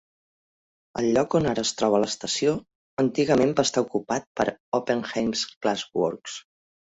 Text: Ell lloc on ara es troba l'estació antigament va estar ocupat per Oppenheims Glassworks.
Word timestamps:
Ell 1.01 1.09
lloc 1.17 1.35
on 1.39 1.49
ara 1.51 1.63
es 1.67 1.73
troba 1.81 1.99
l'estació 2.03 2.53
antigament 3.03 3.53
va 3.61 3.67
estar 3.69 3.85
ocupat 3.89 4.27
per 4.41 4.47
Oppenheims 4.79 5.45
Glassworks. 5.53 6.41